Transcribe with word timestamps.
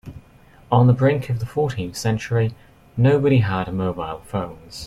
On 0.71 0.87
the 0.87 0.93
brink 0.93 1.29
of 1.29 1.37
the 1.39 1.45
fourteenth 1.45 1.95
century, 1.95 2.55
nobody 2.97 3.37
had 3.41 3.71
mobile 3.71 4.21
phones. 4.25 4.79